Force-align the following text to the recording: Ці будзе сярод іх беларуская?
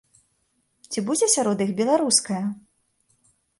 Ці 0.91 0.99
будзе 1.09 1.29
сярод 1.35 1.63
іх 1.67 1.71
беларуская? 1.83 2.43